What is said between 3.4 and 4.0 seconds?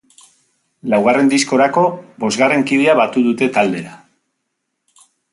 taldera.